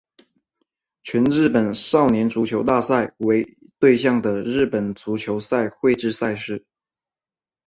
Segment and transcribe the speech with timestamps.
[1.03, 6.65] 全日本少年足球大赛为对象的日本足球赛会制赛事。